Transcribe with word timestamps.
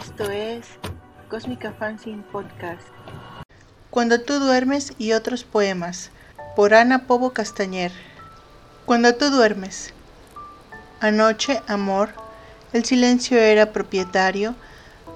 Esto 0.00 0.30
es 0.30 0.64
Cósmica 1.28 1.74
Fanzine 1.78 2.22
Podcast. 2.32 2.88
Cuando 3.90 4.22
tú 4.22 4.38
duermes 4.38 4.94
y 4.96 5.12
otros 5.12 5.44
poemas, 5.44 6.10
por 6.56 6.72
Ana 6.72 7.06
Pobo 7.06 7.34
Castañer. 7.34 7.92
Cuando 8.86 9.14
tú 9.16 9.28
duermes. 9.28 9.92
Anoche, 11.00 11.60
amor, 11.66 12.14
el 12.72 12.86
silencio 12.86 13.38
era 13.38 13.72
propietario 13.72 14.54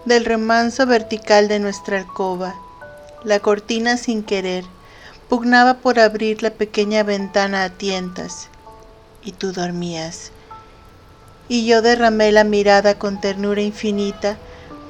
del 0.04 0.26
remanso 0.26 0.84
vertical 0.84 1.48
de 1.48 1.60
nuestra 1.60 1.96
alcoba. 1.96 2.54
La 3.24 3.40
cortina 3.40 3.96
sin 3.96 4.22
querer 4.22 4.64
pugnaba 5.30 5.78
por 5.78 5.98
abrir 5.98 6.42
la 6.42 6.50
pequeña 6.50 7.04
ventana 7.04 7.64
a 7.64 7.70
tientas, 7.70 8.50
y 9.22 9.32
tú 9.32 9.52
dormías. 9.52 10.30
Y 11.48 11.64
yo 11.64 11.80
derramé 11.80 12.32
la 12.32 12.44
mirada 12.44 12.98
con 12.98 13.18
ternura 13.18 13.62
infinita 13.62 14.36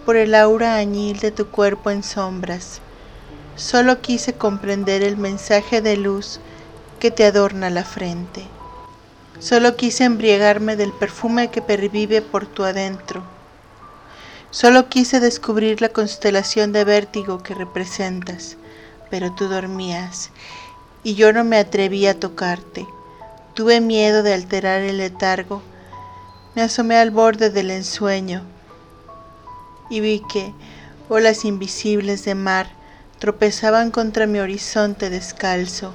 por 0.04 0.16
el 0.16 0.34
aura 0.34 0.76
añil 0.76 1.18
de 1.20 1.30
tu 1.30 1.46
cuerpo 1.46 1.90
en 1.90 2.02
sombras. 2.02 2.80
Solo 3.56 4.00
quise 4.02 4.34
comprender 4.34 5.02
el 5.02 5.16
mensaje 5.16 5.80
de 5.80 5.96
luz 5.96 6.40
que 7.00 7.10
te 7.10 7.24
adorna 7.24 7.70
la 7.70 7.84
frente. 7.84 8.44
Solo 9.38 9.76
quise 9.76 10.04
embriagarme 10.04 10.76
del 10.76 10.92
perfume 10.92 11.50
que 11.50 11.62
pervive 11.62 12.20
por 12.20 12.46
tu 12.46 12.64
adentro. 12.64 13.22
Solo 14.50 14.88
quise 14.88 15.20
descubrir 15.20 15.80
la 15.80 15.88
constelación 15.88 16.72
de 16.72 16.84
vértigo 16.84 17.42
que 17.42 17.54
representas, 17.54 18.56
pero 19.10 19.32
tú 19.32 19.48
dormías 19.48 20.30
y 21.02 21.14
yo 21.14 21.32
no 21.32 21.44
me 21.44 21.58
atreví 21.58 22.06
a 22.06 22.18
tocarte. 22.18 22.86
Tuve 23.54 23.80
miedo 23.80 24.22
de 24.22 24.34
alterar 24.34 24.82
el 24.82 24.98
letargo. 24.98 25.62
Me 26.54 26.62
asomé 26.62 26.96
al 26.96 27.10
borde 27.10 27.50
del 27.50 27.70
ensueño 27.70 28.53
y 29.94 30.00
vi 30.00 30.20
que 30.28 30.52
olas 31.08 31.44
invisibles 31.44 32.24
de 32.24 32.34
mar 32.34 32.66
tropezaban 33.20 33.92
contra 33.92 34.26
mi 34.26 34.40
horizonte 34.40 35.08
descalzo. 35.08 35.94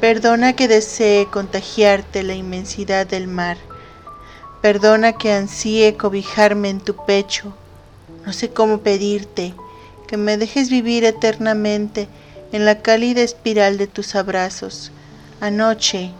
Perdona 0.00 0.54
que 0.54 0.68
desee 0.68 1.26
contagiarte 1.26 2.22
la 2.22 2.34
inmensidad 2.34 3.06
del 3.06 3.28
mar. 3.28 3.58
Perdona 4.62 5.12
que 5.12 5.32
ansíe 5.32 5.98
cobijarme 5.98 6.70
en 6.70 6.80
tu 6.80 6.96
pecho. 7.04 7.52
No 8.24 8.32
sé 8.32 8.48
cómo 8.48 8.78
pedirte 8.78 9.52
que 10.08 10.16
me 10.16 10.38
dejes 10.38 10.70
vivir 10.70 11.04
eternamente 11.04 12.08
en 12.52 12.64
la 12.64 12.80
cálida 12.80 13.20
espiral 13.20 13.76
de 13.76 13.86
tus 13.86 14.14
abrazos. 14.14 14.92
Anoche 15.42 16.10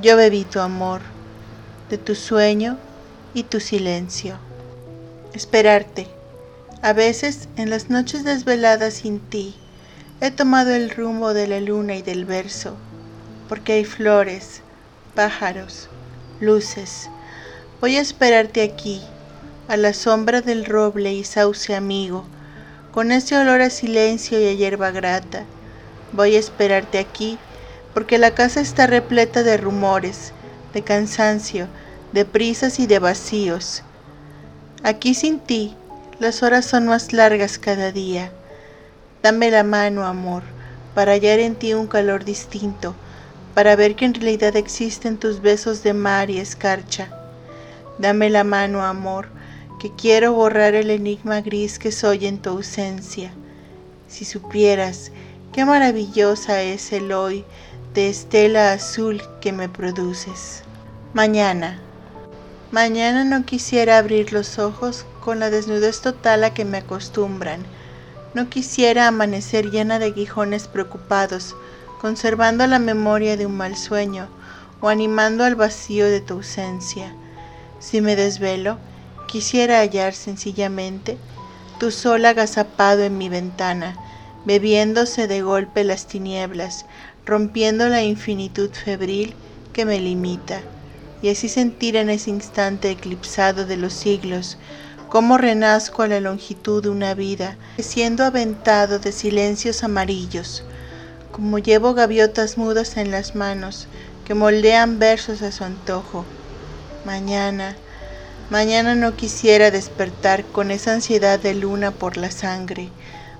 yo 0.00 0.16
bebí 0.16 0.44
tu 0.44 0.60
amor, 0.60 1.00
de 1.90 1.98
tu 1.98 2.14
sueño 2.14 2.78
y 3.34 3.42
tu 3.42 3.58
silencio. 3.58 4.38
Esperarte. 5.34 6.17
A 6.82 6.92
veces, 6.92 7.48
en 7.56 7.70
las 7.70 7.90
noches 7.90 8.24
desveladas 8.24 8.94
sin 8.94 9.20
ti, 9.20 9.54
he 10.20 10.30
tomado 10.30 10.72
el 10.72 10.90
rumbo 10.90 11.34
de 11.34 11.46
la 11.46 11.60
luna 11.60 11.96
y 11.96 12.02
del 12.02 12.24
verso 12.24 12.76
porque 13.48 13.72
hay 13.72 13.84
flores, 13.84 14.60
pájaros, 15.14 15.88
luces. 16.40 17.08
Voy 17.80 17.96
a 17.96 18.00
esperarte 18.00 18.62
aquí, 18.62 19.00
a 19.68 19.76
la 19.76 19.94
sombra 19.94 20.42
del 20.42 20.66
roble 20.66 21.14
y 21.14 21.24
sauce 21.24 21.74
amigo, 21.74 22.24
con 22.92 23.10
ese 23.10 23.36
olor 23.36 23.62
a 23.62 23.70
silencio 23.70 24.38
y 24.40 24.46
a 24.46 24.52
hierba 24.52 24.90
grata. 24.90 25.44
Voy 26.12 26.36
a 26.36 26.38
esperarte 26.38 26.98
aquí, 26.98 27.38
porque 27.94 28.18
la 28.18 28.34
casa 28.34 28.60
está 28.60 28.86
repleta 28.86 29.42
de 29.42 29.56
rumores, 29.56 30.32
de 30.74 30.82
cansancio, 30.82 31.68
de 32.12 32.24
prisas 32.24 32.78
y 32.78 32.86
de 32.86 32.98
vacíos. 32.98 33.82
Aquí 34.82 35.14
sin 35.14 35.40
ti, 35.40 35.74
las 36.18 36.42
horas 36.42 36.64
son 36.64 36.86
más 36.86 37.12
largas 37.12 37.58
cada 37.58 37.92
día. 37.92 38.32
Dame 39.22 39.50
la 39.50 39.62
mano, 39.62 40.04
amor, 40.04 40.42
para 40.94 41.12
hallar 41.12 41.38
en 41.38 41.54
ti 41.54 41.74
un 41.74 41.86
calor 41.86 42.24
distinto, 42.24 42.94
para 43.54 43.76
ver 43.76 43.94
que 43.94 44.04
en 44.04 44.14
realidad 44.14 44.56
existen 44.56 45.18
tus 45.18 45.40
besos 45.40 45.82
de 45.82 45.94
mar 45.94 46.30
y 46.30 46.38
escarcha. 46.38 47.08
Dame 47.98 48.30
la 48.30 48.44
mano, 48.44 48.84
amor, 48.84 49.28
que 49.80 49.92
quiero 49.94 50.32
borrar 50.32 50.74
el 50.74 50.90
enigma 50.90 51.40
gris 51.40 51.78
que 51.78 51.92
soy 51.92 52.26
en 52.26 52.38
tu 52.38 52.50
ausencia. 52.50 53.32
Si 54.08 54.24
supieras 54.24 55.12
qué 55.52 55.64
maravillosa 55.64 56.62
es 56.62 56.92
el 56.92 57.12
hoy 57.12 57.44
de 57.94 58.08
estela 58.08 58.72
azul 58.72 59.22
que 59.40 59.52
me 59.52 59.68
produces. 59.68 60.62
Mañana. 61.14 61.87
Mañana 62.70 63.24
no 63.24 63.46
quisiera 63.46 63.96
abrir 63.96 64.34
los 64.34 64.58
ojos 64.58 65.06
con 65.24 65.40
la 65.40 65.48
desnudez 65.48 66.02
total 66.02 66.44
a 66.44 66.52
que 66.52 66.66
me 66.66 66.76
acostumbran. 66.78 67.64
No 68.34 68.50
quisiera 68.50 69.08
amanecer 69.08 69.70
llena 69.70 69.98
de 69.98 70.06
aguijones 70.06 70.68
preocupados, 70.68 71.56
conservando 71.98 72.66
la 72.66 72.78
memoria 72.78 73.38
de 73.38 73.46
un 73.46 73.56
mal 73.56 73.74
sueño 73.74 74.28
o 74.82 74.90
animando 74.90 75.44
al 75.44 75.54
vacío 75.54 76.04
de 76.06 76.20
tu 76.20 76.34
ausencia. 76.34 77.14
Si 77.80 78.02
me 78.02 78.16
desvelo, 78.16 78.78
quisiera 79.28 79.78
hallar 79.78 80.12
sencillamente 80.12 81.16
tu 81.80 81.90
sol 81.90 82.26
agazapado 82.26 83.02
en 83.02 83.16
mi 83.16 83.30
ventana, 83.30 83.96
bebiéndose 84.44 85.26
de 85.26 85.40
golpe 85.40 85.84
las 85.84 86.06
tinieblas, 86.06 86.84
rompiendo 87.24 87.88
la 87.88 88.02
infinitud 88.02 88.70
febril 88.72 89.34
que 89.72 89.86
me 89.86 90.00
limita, 90.00 90.60
y 91.22 91.30
así 91.30 91.48
sentir 91.48 91.96
en 91.96 92.10
ese 92.10 92.30
instante 92.30 92.90
eclipsado 92.90 93.66
de 93.66 93.76
los 93.76 93.92
siglos 93.92 94.58
cómo 95.08 95.38
renazco 95.38 96.02
a 96.02 96.08
la 96.08 96.20
longitud 96.20 96.82
de 96.82 96.90
una 96.90 97.14
vida, 97.14 97.56
siendo 97.78 98.24
aventado 98.24 98.98
de 98.98 99.12
silencios 99.12 99.82
amarillos, 99.82 100.64
como 101.32 101.58
llevo 101.58 101.94
gaviotas 101.94 102.58
mudas 102.58 102.96
en 102.96 103.10
las 103.10 103.34
manos 103.34 103.88
que 104.26 104.34
moldean 104.34 104.98
versos 104.98 105.40
a 105.40 105.50
su 105.50 105.64
antojo. 105.64 106.26
Mañana, 107.06 107.74
mañana 108.50 108.94
no 108.94 109.16
quisiera 109.16 109.70
despertar 109.70 110.44
con 110.44 110.70
esa 110.70 110.92
ansiedad 110.92 111.38
de 111.38 111.54
luna 111.54 111.90
por 111.90 112.18
la 112.18 112.30
sangre. 112.30 112.90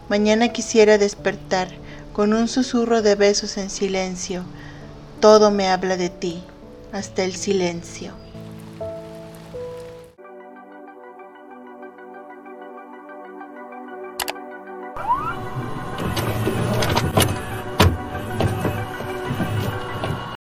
Mañana 0.08 0.48
quisiera 0.48 0.96
despertar 0.96 1.68
con 2.14 2.32
un 2.32 2.48
susurro 2.48 3.02
de 3.02 3.14
besos 3.14 3.58
en 3.58 3.68
silencio. 3.68 4.44
Todo 5.20 5.50
me 5.50 5.68
habla 5.68 5.98
de 5.98 6.08
ti, 6.08 6.42
hasta 6.92 7.24
el 7.24 7.34
silencio. 7.34 8.12